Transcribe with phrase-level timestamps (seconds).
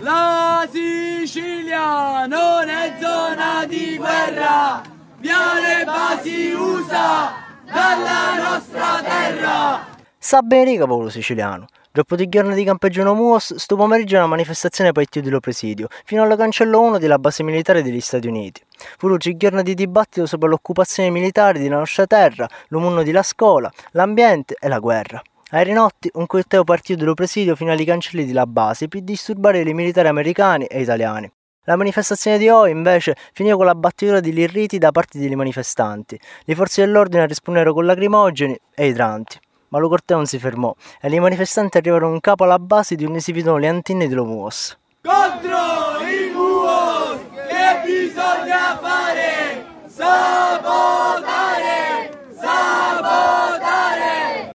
[0.00, 4.80] La Sicilia non è zona di guerra,
[5.18, 7.32] via le basi USA
[7.64, 9.86] dalla nostra terra.
[10.16, 11.66] Sa bene che popolo siciliano.
[11.90, 16.22] Dopo di giorni di campeggio no MUOS, sto pomeriggio una manifestazione il dello presidio, fino
[16.22, 18.62] al cancello 1 della base militare degli Stati Uniti.
[18.98, 24.54] Fu ci giorni di dibattito sopra l'occupazione militare della nostra terra, l'umunno della scuola, l'ambiente
[24.60, 25.20] e la guerra.
[25.50, 29.72] A Rinotti un corteo partito dello presidio fino ai cancelli della base per disturbare i
[29.72, 31.30] militari americani e italiani.
[31.64, 36.20] La manifestazione di oggi invece finì con la battitura di lirriti da parte dei manifestanti.
[36.44, 41.08] Le forze dell'ordine risponderono con lacrimogeni e idranti ma lo corteo non si fermò e
[41.08, 44.78] i manifestanti arrivarono in capo alla base di si vedono le antenne dello MUOS.
[45.02, 46.27] Contro il